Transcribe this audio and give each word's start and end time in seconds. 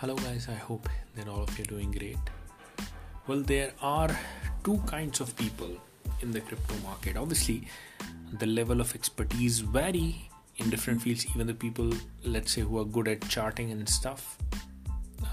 Hello, 0.00 0.14
guys. 0.14 0.48
I 0.48 0.54
hope 0.54 0.88
that 1.14 1.28
all 1.28 1.42
of 1.42 1.58
you 1.58 1.62
are 1.62 1.66
doing 1.66 1.90
great. 1.92 2.16
Well, 3.26 3.42
there 3.42 3.72
are 3.82 4.08
two 4.64 4.78
kinds 4.86 5.20
of 5.20 5.36
people 5.36 5.68
in 6.22 6.30
the 6.30 6.40
crypto 6.40 6.74
market. 6.82 7.18
Obviously, 7.18 7.68
the 8.38 8.46
level 8.46 8.80
of 8.80 8.94
expertise 8.94 9.58
vary 9.58 10.30
in 10.56 10.70
different 10.70 11.02
fields. 11.02 11.26
Even 11.34 11.48
the 11.48 11.52
people, 11.52 11.92
let's 12.24 12.52
say, 12.52 12.62
who 12.62 12.78
are 12.78 12.86
good 12.86 13.08
at 13.08 13.28
charting 13.28 13.72
and 13.72 13.86
stuff, 13.86 14.38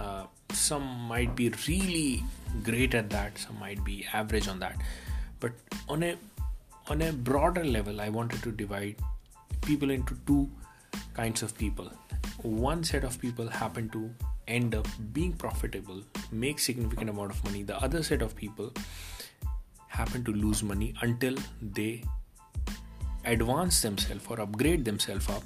uh, 0.01 0.25
some 0.51 0.83
might 1.07 1.33
be 1.33 1.49
really 1.65 2.25
great 2.61 2.93
at 2.93 3.09
that. 3.09 3.37
Some 3.37 3.57
might 3.61 3.81
be 3.85 4.05
average 4.11 4.49
on 4.49 4.59
that. 4.59 4.75
But 5.39 5.53
on 5.87 6.03
a 6.03 6.17
on 6.89 7.01
a 7.03 7.13
broader 7.13 7.63
level, 7.63 8.01
I 8.01 8.09
wanted 8.09 8.43
to 8.43 8.51
divide 8.51 8.97
people 9.61 9.91
into 9.91 10.17
two 10.25 10.49
kinds 11.13 11.41
of 11.41 11.57
people. 11.57 11.89
One 12.41 12.83
set 12.83 13.05
of 13.05 13.17
people 13.21 13.47
happen 13.47 13.87
to 13.91 14.09
end 14.47 14.75
up 14.75 14.87
being 15.13 15.33
profitable, 15.33 16.01
make 16.31 16.59
significant 16.59 17.09
amount 17.09 17.31
of 17.31 17.43
money. 17.43 17.63
The 17.63 17.77
other 17.81 18.03
set 18.03 18.21
of 18.21 18.35
people 18.35 18.73
happen 19.87 20.23
to 20.23 20.31
lose 20.31 20.63
money 20.63 20.93
until 21.01 21.35
they 21.61 22.03
advance 23.25 23.81
themselves 23.81 24.25
or 24.29 24.39
upgrade 24.41 24.85
themselves 24.85 25.29
up 25.29 25.43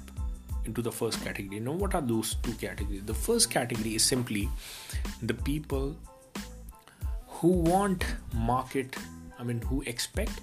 into 0.64 0.82
the 0.82 0.92
first 0.92 1.22
category. 1.24 1.58
Now, 1.58 1.72
what 1.72 1.94
are 1.94 2.00
those 2.00 2.36
two 2.42 2.52
categories? 2.52 3.02
The 3.04 3.14
first 3.14 3.50
category 3.50 3.96
is 3.96 4.04
simply 4.04 4.48
the 5.22 5.34
people 5.34 5.96
who 7.26 7.48
want 7.48 8.04
market, 8.34 8.96
I 9.38 9.42
mean, 9.42 9.60
who 9.62 9.82
expect, 9.82 10.40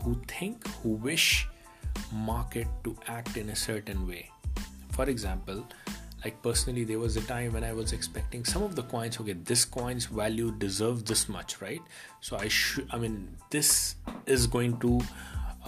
who 0.00 0.20
think, 0.26 0.66
who 0.82 0.90
wish 0.90 1.46
market 2.12 2.66
to 2.84 2.96
act 3.06 3.36
in 3.36 3.50
a 3.50 3.56
certain 3.56 4.08
way. 4.08 4.28
For 4.90 5.08
example, 5.08 5.64
like 6.24 6.42
personally 6.42 6.84
there 6.84 6.98
was 6.98 7.16
a 7.16 7.22
time 7.22 7.52
when 7.52 7.64
i 7.64 7.72
was 7.72 7.92
expecting 7.92 8.44
some 8.44 8.62
of 8.62 8.76
the 8.76 8.82
coins 8.82 9.18
okay 9.20 9.32
this 9.32 9.64
coin's 9.64 10.06
value 10.06 10.52
deserves 10.52 11.02
this 11.04 11.28
much 11.28 11.60
right? 11.60 11.82
So 12.20 12.36
i 12.36 12.48
should 12.48 12.88
i 12.90 12.98
mean 12.98 13.36
this 13.50 13.96
is 14.26 14.46
going 14.46 14.78
to 14.80 15.00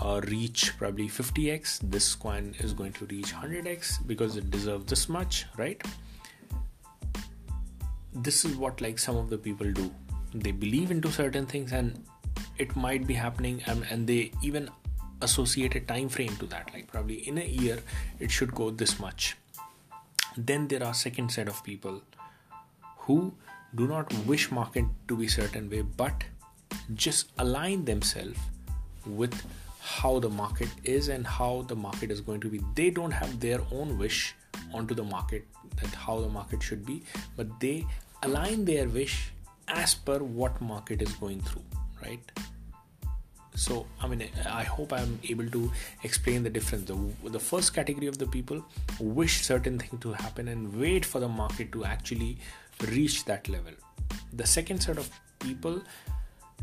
uh, 0.00 0.20
reach 0.25 0.77
probably 0.78 1.08
50x 1.08 1.80
this 1.91 2.14
coin 2.14 2.55
is 2.58 2.73
going 2.73 2.92
to 2.95 3.06
reach 3.06 3.34
100x 3.34 4.06
because 4.06 4.36
it 4.36 4.50
deserves 4.50 4.86
this 4.86 5.08
much 5.08 5.47
right? 5.56 5.83
This 8.14 8.45
is 8.45 8.56
what 8.56 8.80
like 8.80 8.98
some 8.98 9.17
of 9.17 9.30
the 9.30 9.39
people 9.39 9.70
do. 9.73 9.91
They 10.34 10.50
believe 10.50 10.91
into 10.91 11.11
certain 11.11 11.47
things 11.47 11.73
and 11.73 12.05
it 12.58 12.75
might 12.77 13.06
be 13.06 13.14
happening 13.14 13.62
and, 13.67 13.86
and 13.91 14.06
they 14.06 14.33
even 14.42 14.69
associate 15.23 15.75
a 15.77 15.80
time 15.80 16.08
frame 16.11 16.36
to 16.36 16.47
that. 16.47 16.70
Like 16.75 16.89
probably 16.89 17.27
in 17.27 17.39
a 17.39 17.45
year 17.45 17.78
it 18.20 18.30
should 18.30 18.55
go 18.55 18.70
this 18.70 18.98
much 18.98 19.36
then 20.36 20.69
there 20.69 20.83
are 20.83 20.94
second 20.94 21.30
set 21.30 21.48
of 21.48 21.62
people 21.64 22.02
who 22.98 23.33
do 23.75 23.86
not 23.86 24.12
wish 24.27 24.50
market 24.50 24.84
to 25.08 25.16
be 25.16 25.28
certain 25.28 25.69
way 25.70 25.83
but 25.83 26.24
just 26.94 27.33
align 27.39 27.84
themselves 27.84 28.39
with 29.06 29.34
how 29.80 30.19
the 30.19 30.28
market 30.30 30.69
is 30.84 31.08
and 31.08 31.27
how 31.27 31.62
the 31.69 31.74
market 31.74 32.11
is 32.11 32.20
going 32.20 32.41
to 32.41 32.48
be. 32.48 32.61
They 32.77 32.91
don't 32.91 33.11
have 33.11 33.41
their 33.41 33.61
own 33.72 33.98
wish 33.98 34.34
onto 34.72 34.94
the 34.94 35.02
market 35.02 35.44
that 35.80 35.91
how 35.91 36.20
the 36.20 36.28
market 36.28 36.62
should 36.62 36.84
be 36.86 37.02
but 37.36 37.61
they 37.61 37.84
align 38.22 38.64
their 38.64 38.89
wish 38.89 39.33
as 39.69 39.94
per 39.94 40.19
what 40.19 40.61
market 40.61 41.02
is 41.02 41.12
going 41.14 41.41
through 41.41 41.64
right 42.02 42.20
so 43.55 43.86
i 44.00 44.06
mean 44.06 44.22
i 44.47 44.62
hope 44.62 44.92
i'm 44.92 45.19
able 45.28 45.47
to 45.47 45.70
explain 46.03 46.42
the 46.42 46.50
difference. 46.50 46.84
The, 46.84 47.28
the 47.28 47.39
first 47.39 47.75
category 47.75 48.06
of 48.06 48.19
the 48.19 48.27
people 48.27 48.64
wish 48.98 49.42
certain 49.45 49.78
thing 49.78 49.98
to 50.00 50.12
happen 50.12 50.48
and 50.48 50.75
wait 50.78 51.05
for 51.05 51.20
the 51.20 51.28
market 51.28 51.73
to 51.73 51.84
actually 51.84 52.39
reach 52.89 53.25
that 53.27 53.48
level. 53.48 53.73
The 54.33 54.46
second 54.46 54.83
set 54.83 54.98
of 54.98 55.08
people 55.39 55.80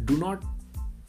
do 0.05 0.17
not 0.17 0.43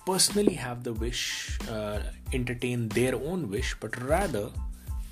personally 0.06 0.54
have 0.54 0.84
the 0.84 0.92
wish 0.92 1.58
uh, 1.68 2.00
entertain 2.32 2.88
their 2.90 3.14
own 3.14 3.50
wish 3.50 3.74
but 3.80 4.00
rather 4.02 4.50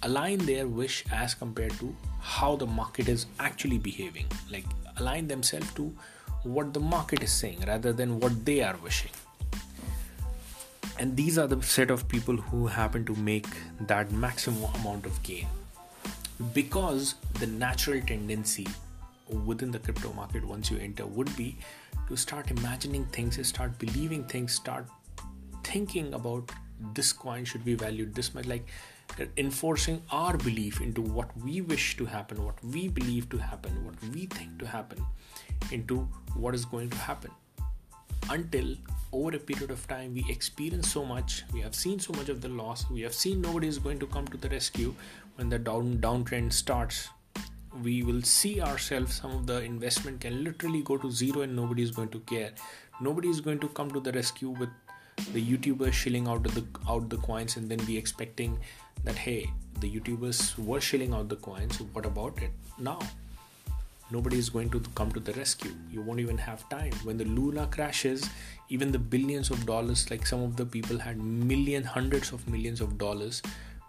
align 0.03 0.39
their 0.39 0.67
wish 0.67 1.05
as 1.13 1.35
compared 1.35 1.73
to 1.79 1.95
how 2.21 2.57
the 2.57 2.67
market 2.67 3.09
is 3.09 3.27
actually 3.41 3.79
behaving. 3.79 4.27
Like 4.51 4.65
align 4.99 5.29
themselves 5.29 5.73
to 5.75 5.93
what 6.45 6.73
the 6.73 6.81
market 6.81 7.23
is 7.23 7.33
saying 7.33 7.65
rather 7.67 7.93
than 7.93 8.21
what 8.21 8.45
they 8.45 8.63
are 8.63 8.77
wishing 8.83 9.11
and 10.99 11.17
these 11.17 11.39
are 11.39 11.47
the 11.47 11.63
set 11.63 11.91
of 11.91 12.09
people 12.09 12.37
who 12.37 12.67
happen 12.67 13.05
to 13.05 13.15
make 13.17 13.47
that 13.81 14.11
maximum 14.13 14.65
amount 14.77 15.07
of 15.07 15.23
gain. 15.23 15.47
Because 16.55 17.15
the 17.41 17.47
natural 17.47 18.01
tendency 18.01 18.67
within 19.45 19.71
the 19.71 19.79
crypto 19.79 20.13
market 20.13 20.45
once 20.45 20.71
you 20.71 20.79
enter 20.79 21.07
would 21.07 21.35
be 21.37 21.57
to 22.09 22.17
start 22.17 22.51
imagining 22.51 23.05
things 23.07 23.47
start 23.47 23.79
believing 23.79 24.25
things 24.25 24.55
start 24.55 24.87
thinking 25.63 26.15
about 26.15 26.51
this 26.95 27.13
coin 27.13 27.45
should 27.45 27.63
be 27.63 27.75
valued 27.75 28.15
this 28.15 28.35
much 28.35 28.47
like 28.47 28.67
enforcing 29.37 30.01
our 30.11 30.39
belief 30.39 30.81
into 30.81 31.03
what 31.03 31.29
we 31.45 31.61
wish 31.61 31.99
to 31.99 32.07
happen 32.07 32.43
what 32.43 32.65
we 32.65 32.89
believe 32.89 33.29
to 33.29 33.37
happen 33.37 33.85
what 33.85 34.03
we 34.15 34.25
think 34.25 34.59
to 34.59 34.67
happen 34.67 35.05
into 35.73 36.09
what 36.35 36.55
is 36.55 36.65
going 36.65 36.91
to 36.91 36.97
happen. 36.97 37.31
Until 38.31 38.77
over 39.13 39.37
a 39.37 39.39
period 39.39 39.71
of 39.71 39.87
time 39.89 40.15
we 40.15 40.25
experience 40.29 40.91
so 40.93 41.05
much 41.05 41.45
we 41.53 41.61
have 41.61 41.75
seen 41.75 41.99
so 41.99 42.13
much 42.13 42.29
of 42.29 42.41
the 42.41 42.49
loss 42.49 42.89
we 42.91 43.01
have 43.01 43.15
seen 43.15 43.41
nobody 43.41 43.69
is 43.69 43.79
going 43.79 43.99
to 43.99 44.07
come 44.07 44.27
to 44.29 44.37
the 44.37 44.49
rescue. 44.49 44.95
When 45.37 45.49
the 45.49 45.59
down 45.59 45.99
downtrend 45.99 46.53
starts 46.53 47.09
we 47.83 48.03
will 48.03 48.23
see 48.23 48.61
ourselves 48.61 49.15
some 49.15 49.31
of 49.31 49.47
the 49.47 49.63
investment 49.63 50.21
can 50.21 50.43
literally 50.43 50.83
go 50.83 50.97
to 50.97 51.11
zero 51.11 51.43
and 51.43 51.55
nobody 51.55 51.83
is 51.83 51.91
going 51.91 52.09
to 52.09 52.21
care. 52.21 52.51
Nobody 53.01 53.29
is 53.29 53.41
going 53.41 53.61
to 53.61 53.69
come 53.69 53.91
to 53.93 54.01
the 54.01 54.13
rescue 54.13 54.51
with 54.51 54.71
the 55.33 55.45
youtubers 55.45 55.93
shilling 55.93 56.27
out 56.29 56.43
the 56.43 56.65
out 56.89 57.09
the 57.09 57.17
coins 57.19 57.57
and 57.57 57.71
then 57.71 57.79
be 57.85 57.97
expecting 57.97 58.59
that 59.05 59.17
hey 59.17 59.51
the 59.81 59.91
youtubers 59.91 60.59
were 60.59 60.81
shilling 60.81 61.13
out 61.13 61.29
the 61.29 61.37
coins 61.37 61.81
what 61.93 62.07
about 62.07 62.41
it 62.43 62.51
now 62.79 62.99
nobody 64.11 64.39
is 64.39 64.51
going 64.51 64.71
to 64.71 64.81
come 64.95 65.13
to 65.13 65.21
the 65.21 65.33
rescue. 65.35 65.73
You 65.91 66.03
won't 66.03 66.21
even 66.21 66.39
have 66.39 66.69
time. 66.69 66.93
When 67.05 67.17
the 67.17 67.25
luna 67.25 67.69
crashes 67.71 68.29
even 68.69 68.93
the 68.93 68.99
billions 68.99 69.51
of 69.51 69.65
dollars 69.67 70.11
like 70.11 70.27
some 70.27 70.43
of 70.43 70.57
the 70.57 70.67
people 70.67 70.99
had 70.99 71.19
million 71.19 71.85
hundreds 71.85 72.33
of 72.33 72.47
millions 72.49 72.81
of 72.81 72.99
dollars 72.99 73.43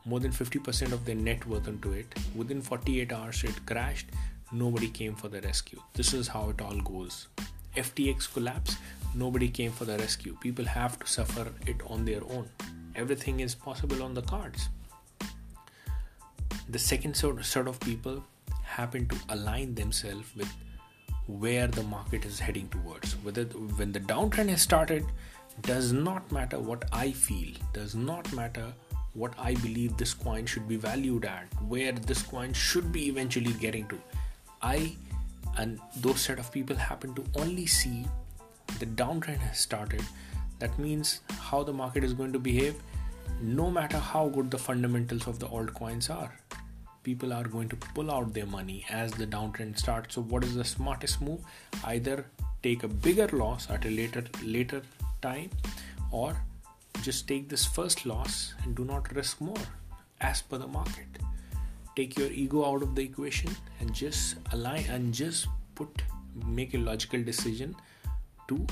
more 0.06 0.20
than 0.20 0.32
50% 0.32 0.92
of 0.92 1.06
their 1.06 1.16
net 1.16 1.46
worth 1.46 1.68
into 1.68 1.94
it. 1.94 2.14
Within 2.36 2.62
48 2.62 3.12
hours 3.12 3.44
it 3.44 3.66
crashed. 3.66 4.08
Nobody 4.52 4.90
came 4.90 5.16
for 5.16 5.28
the 5.28 5.42
rescue. 5.42 5.82
This 5.94 6.14
is 6.14 6.28
how 6.28 6.50
it 6.50 6.62
all 6.62 6.80
goes. 6.82 7.28
Ftx 7.76 8.34
collapse 8.34 8.78
nobody 9.16 9.50
came 9.50 9.72
for 9.72 9.86
the 9.86 9.98
rescue. 9.98 10.36
People 10.42 10.66
have 10.66 11.00
to 11.00 11.08
suffer 11.08 11.48
it 11.66 11.82
on 11.88 12.06
their 12.06 12.24
own. 12.24 12.48
Everything 12.96 13.40
is 13.40 13.56
possible 13.56 14.04
on 14.04 14.14
the 14.14 14.22
cards. 14.22 14.70
The 16.70 16.80
second 16.80 17.16
sort, 17.16 17.68
of 17.68 17.80
people 17.80 18.24
happen 18.80 19.08
to 19.08 19.18
align 19.30 19.76
themselves 19.76 20.36
with 20.36 20.52
where 21.28 21.68
the 21.68 21.84
market 21.84 22.26
is 22.26 22.40
heading 22.40 22.70
towards. 22.70 23.14
Whether 23.24 23.44
when 23.80 23.92
the 23.92 24.00
downtrend 24.00 24.50
has 24.50 24.62
started 24.62 25.06
does 25.62 25.92
not 25.92 26.32
matter 26.32 26.60
what 26.60 26.86
i 26.94 27.12
feel 27.12 27.54
does 27.74 27.96
not 27.96 28.32
matter 28.34 28.68
what 29.14 29.34
i 29.38 29.54
believe 29.56 29.98
this 29.98 30.14
coin 30.14 30.46
should 30.46 30.68
be 30.68 30.78
valued 30.78 31.26
at 31.26 31.62
where 31.74 31.92
this 31.92 32.22
coin 32.22 32.54
should 32.54 32.92
be 32.92 33.08
eventually 33.10 33.54
getting 33.54 33.88
to. 33.88 34.00
I 34.62 34.96
and 35.58 35.80
those 35.98 36.22
set 36.22 36.40
of 36.40 36.52
people 36.52 36.76
happen 36.76 37.14
to 37.16 37.24
only 37.36 37.66
see 37.66 38.06
the 38.80 38.86
downtrend 38.86 39.40
has 39.40 39.60
started. 39.60 40.04
That 40.60 40.78
means 40.78 41.22
how 41.50 41.64
the 41.64 41.74
market 41.74 42.04
is 42.04 42.14
going 42.14 42.34
to 42.34 42.40
behave 42.40 42.76
no 43.42 43.70
matter 43.72 43.98
how 43.98 44.28
good 44.30 44.52
the 44.52 44.58
fundamentals 44.58 45.28
of 45.28 45.40
the 45.40 45.48
altcoins 45.48 46.10
are 46.10 46.32
people 47.04 47.34
are 47.34 47.44
going 47.44 47.70
to 47.70 47.76
pull 47.76 48.12
out 48.12 48.34
their 48.34 48.46
money 48.46 48.86
as 48.90 49.12
the 49.12 49.26
downtrend 49.26 49.78
starts. 49.78 50.16
So 50.16 50.22
what 50.22 50.44
is 50.44 50.56
the 50.56 50.64
smartest 50.64 51.22
move? 51.22 51.40
Either 51.84 52.26
take 52.64 52.84
a 52.84 52.88
bigger 52.88 53.28
loss 53.30 53.70
at 53.70 53.86
a 53.86 53.90
later 53.90 54.24
later 54.44 54.82
time 55.22 55.50
or 56.12 56.36
just 57.02 57.28
take 57.28 57.48
this 57.50 57.66
first 57.66 58.06
loss 58.06 58.54
and 58.64 58.76
do 58.76 58.84
not 58.84 59.14
risk 59.16 59.40
more 59.40 59.66
as 60.22 60.42
per 60.42 60.58
the 60.58 60.68
market. 60.68 61.08
Take 61.96 62.18
your 62.18 62.32
ego 62.32 62.66
out 62.66 62.84
of 62.84 62.96
the 62.96 63.04
equation 63.04 63.56
and 63.80 63.94
just 63.94 64.36
align 64.52 64.86
and 64.90 65.14
just 65.14 65.48
put 65.76 66.04
make 66.46 66.74
a 66.74 66.78
logical 66.78 67.24
decision 67.24 67.76
to 68.48 68.66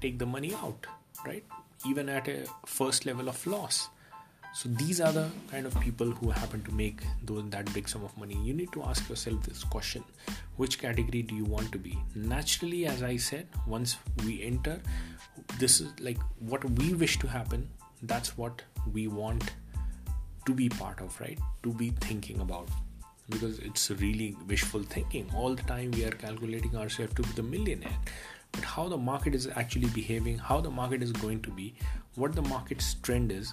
take 0.00 0.18
the 0.18 0.26
money 0.26 0.54
out 0.54 0.86
right? 1.26 1.44
Even 1.86 2.08
at 2.08 2.28
a 2.28 2.46
first 2.66 3.06
level 3.06 3.28
of 3.28 3.46
loss 3.46 3.88
so 4.54 4.68
these 4.68 5.00
are 5.00 5.10
the 5.10 5.28
kind 5.50 5.66
of 5.66 5.78
people 5.80 6.10
who 6.12 6.30
happen 6.30 6.62
to 6.62 6.72
make 6.72 7.00
those 7.24 7.50
that 7.50 7.72
big 7.74 7.88
sum 7.88 8.04
of 8.04 8.16
money. 8.16 8.36
You 8.44 8.54
need 8.54 8.72
to 8.72 8.84
ask 8.84 9.08
yourself 9.08 9.42
this 9.42 9.64
question. 9.64 10.04
Which 10.56 10.78
category 10.78 11.22
do 11.22 11.34
you 11.34 11.44
want 11.44 11.72
to 11.72 11.78
be? 11.78 11.98
Naturally 12.14 12.86
as 12.86 13.02
i 13.02 13.16
said 13.16 13.48
once 13.66 13.96
we 14.24 14.42
enter 14.44 14.80
this 15.58 15.80
is 15.80 15.88
like 16.00 16.18
what 16.38 16.64
we 16.78 16.94
wish 16.94 17.18
to 17.18 17.26
happen 17.26 17.68
that's 18.02 18.38
what 18.38 18.62
we 18.92 19.08
want 19.08 19.50
to 20.46 20.54
be 20.54 20.68
part 20.68 21.00
of 21.00 21.20
right? 21.20 21.38
To 21.64 21.72
be 21.72 21.90
thinking 22.08 22.40
about. 22.40 22.68
Because 23.30 23.58
it's 23.58 23.90
really 23.90 24.36
wishful 24.46 24.82
thinking. 24.82 25.28
All 25.34 25.54
the 25.54 25.62
time 25.62 25.90
we 25.92 26.04
are 26.04 26.12
calculating 26.12 26.76
ourselves 26.76 27.14
to 27.14 27.22
be 27.22 27.32
the 27.32 27.42
millionaire. 27.42 27.98
But 28.52 28.62
how 28.62 28.86
the 28.88 28.98
market 28.98 29.34
is 29.34 29.48
actually 29.56 29.88
behaving 29.88 30.38
how 30.38 30.60
the 30.60 30.70
market 30.70 31.02
is 31.02 31.10
going 31.10 31.42
to 31.42 31.50
be 31.50 31.74
what 32.14 32.36
the 32.36 32.42
market's 32.42 32.94
trend 33.02 33.32
is 33.32 33.52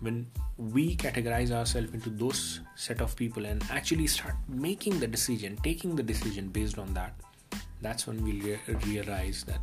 when 0.00 0.26
we 0.56 0.96
categorize 0.96 1.50
ourselves 1.50 1.92
into 1.92 2.10
those 2.10 2.60
set 2.74 3.00
of 3.00 3.14
people 3.16 3.44
and 3.44 3.62
actually 3.70 4.06
start 4.06 4.34
making 4.48 4.98
the 5.00 5.06
decision 5.06 5.56
taking 5.62 5.96
the 5.96 6.02
decision 6.02 6.48
based 6.48 6.78
on 6.78 6.92
that 6.94 7.12
that's 7.80 8.06
when 8.06 8.22
we 8.24 8.40
re- 8.40 8.58
realize 8.86 9.44
that 9.44 9.60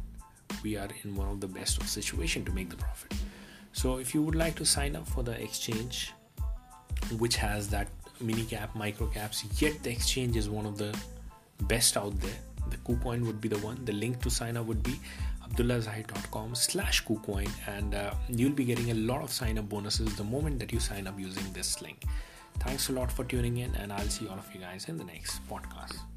we 0.64 0.78
are 0.78 0.88
in 1.04 1.16
one 1.16 1.28
of 1.28 1.40
the 1.42 1.48
best 1.48 1.82
of 1.82 1.88
situation 1.88 2.46
to 2.46 2.52
make 2.54 2.70
the 2.70 2.78
profit. 2.78 3.14
So 3.74 3.98
if 3.98 4.16
you 4.16 4.22
would 4.22 4.36
like 4.36 4.56
to 4.56 4.66
sign 4.66 4.96
up 4.96 5.08
for 5.08 5.22
the 5.22 5.42
exchange 5.42 6.14
which 7.20 7.36
has 7.36 7.68
that 7.70 7.88
mini 8.22 8.46
cap 8.46 8.74
micro 8.74 9.08
caps 9.08 9.44
yet 9.62 9.84
the 9.84 9.92
exchange 9.92 10.38
is 10.38 10.50
one 10.50 10.66
of 10.66 10.78
the 10.78 10.98
best 11.68 11.98
out 11.98 12.20
there 12.22 12.40
the 12.70 12.78
KuCoin 12.78 13.26
would 13.26 13.42
be 13.42 13.48
the 13.48 13.58
one. 13.60 13.84
The 13.86 13.94
link 13.94 14.22
to 14.24 14.30
sign 14.30 14.58
up 14.58 14.66
would 14.66 14.84
be 14.84 15.00
abdullahzahid.com 15.50 16.56
slash 16.56 17.03
KuCoin 17.06 17.50
and 17.68 17.95
uh, 17.95 18.13
you'll 18.30 18.51
be 18.51 18.65
getting 18.65 18.92
a 18.92 18.95
lot 18.95 19.21
of 19.21 19.31
sign 19.31 19.57
up 19.57 19.69
bonuses 19.69 20.15
the 20.15 20.24
moment 20.24 20.59
that 20.59 20.71
you 20.71 20.80
sign 20.80 21.07
up 21.07 21.19
using 21.19 21.51
this 21.53 21.81
link. 21.81 22.03
Thanks 22.59 22.89
a 22.89 22.94
lot 22.94 23.12
for 23.12 23.25
tuning 23.25 23.57
in 23.57 23.75
and 23.75 23.92
i'll 23.92 24.07
see 24.07 24.27
all 24.27 24.38
of 24.38 24.50
you 24.53 24.62
guys 24.62 24.86
in 24.88 24.97
the 24.97 25.03
next 25.03 25.45
podcast 25.50 26.15